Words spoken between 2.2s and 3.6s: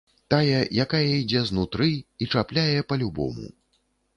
і чапляе па-любому.